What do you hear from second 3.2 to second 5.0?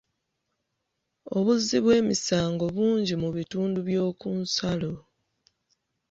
mu bitundu by'oku nsalo.